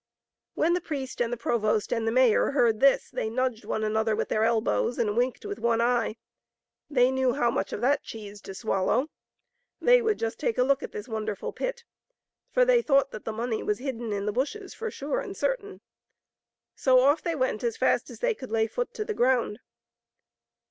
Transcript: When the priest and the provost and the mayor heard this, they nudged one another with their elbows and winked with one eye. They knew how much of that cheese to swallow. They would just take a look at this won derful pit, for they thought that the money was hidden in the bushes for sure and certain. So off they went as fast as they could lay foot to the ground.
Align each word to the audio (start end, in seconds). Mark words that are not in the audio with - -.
When 0.55 0.73
the 0.73 0.81
priest 0.81 1.21
and 1.21 1.31
the 1.31 1.37
provost 1.37 1.93
and 1.93 2.07
the 2.07 2.11
mayor 2.11 2.53
heard 2.53 2.79
this, 2.79 3.11
they 3.11 3.29
nudged 3.29 3.65
one 3.65 3.83
another 3.83 4.15
with 4.15 4.29
their 4.29 4.43
elbows 4.43 4.97
and 4.97 5.15
winked 5.15 5.45
with 5.45 5.59
one 5.59 5.79
eye. 5.79 6.15
They 6.89 7.11
knew 7.11 7.33
how 7.33 7.51
much 7.51 7.71
of 7.71 7.81
that 7.81 8.01
cheese 8.01 8.41
to 8.41 8.55
swallow. 8.55 9.11
They 9.79 10.01
would 10.01 10.17
just 10.17 10.39
take 10.39 10.57
a 10.57 10.63
look 10.63 10.81
at 10.81 10.91
this 10.91 11.07
won 11.07 11.25
derful 11.25 11.53
pit, 11.53 11.83
for 12.51 12.65
they 12.65 12.81
thought 12.81 13.11
that 13.11 13.25
the 13.25 13.31
money 13.31 13.61
was 13.61 13.77
hidden 13.77 14.11
in 14.11 14.25
the 14.25 14.33
bushes 14.33 14.73
for 14.73 14.89
sure 14.89 15.19
and 15.19 15.37
certain. 15.37 15.81
So 16.75 17.01
off 17.01 17.21
they 17.21 17.35
went 17.35 17.63
as 17.63 17.77
fast 17.77 18.09
as 18.09 18.21
they 18.21 18.33
could 18.33 18.49
lay 18.49 18.65
foot 18.65 18.95
to 18.95 19.05
the 19.05 19.13
ground. 19.13 19.59